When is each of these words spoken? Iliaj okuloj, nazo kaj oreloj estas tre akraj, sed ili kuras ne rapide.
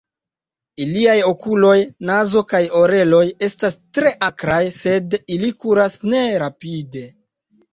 Iliaj 0.83 1.17
okuloj, 1.31 1.73
nazo 2.09 2.43
kaj 2.53 2.61
oreloj 2.81 3.21
estas 3.49 3.77
tre 3.99 4.15
akraj, 4.31 4.59
sed 4.79 5.19
ili 5.37 5.53
kuras 5.65 6.01
ne 6.11 6.25
rapide. 6.47 7.07